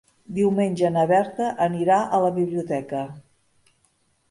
[0.35, 3.05] Diumenge na Berta anirà a la biblioteca.